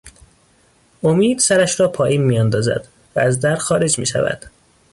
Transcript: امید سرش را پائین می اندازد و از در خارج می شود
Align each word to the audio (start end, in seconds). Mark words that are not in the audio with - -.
امید 1.03 1.39
سرش 1.39 1.79
را 1.79 1.87
پائین 1.87 2.23
می 2.23 2.39
اندازد 2.39 2.87
و 3.15 3.19
از 3.19 3.39
در 3.39 3.55
خارج 3.55 3.99
می 3.99 4.05
شود 4.05 4.43